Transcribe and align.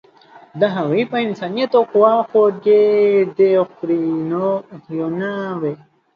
د 0.59 0.61
هغې 0.75 1.03
په 1.11 1.17
انسانیت 1.27 1.71
او 1.77 1.83
خواخوږۍ 1.91 2.85
دې 3.37 3.49
افرینونه 3.65 5.29
وي. 5.61 5.75